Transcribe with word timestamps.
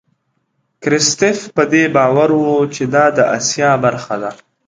کرستیف 0.81 1.39
په 1.55 1.63
دې 1.71 1.83
باور 1.95 2.29
و 2.35 2.43
چې 2.73 2.83
دا 2.93 3.05
د 3.17 3.19
آسیا 3.37 3.69
برخه 3.85 4.15
ده. 4.21 4.31